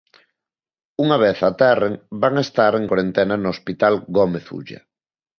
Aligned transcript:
Unha 1.03 1.17
vez 1.23 1.37
aterren 1.51 1.93
van 2.23 2.35
estar 2.45 2.71
en 2.79 2.83
corentena 2.91 3.35
no 3.37 3.49
hospital 3.53 3.93
Gómez 4.17 4.45
Ulla. 4.57 4.81